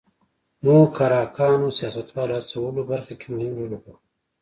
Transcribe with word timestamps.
موکراکانو 0.63 1.69
سیاستوالو 1.79 2.33
هڅولو 2.37 2.81
برخه 2.91 3.13
کې 3.19 3.27
مهم 3.33 3.53
رول 3.55 3.59
ولوباوه. 3.71 3.99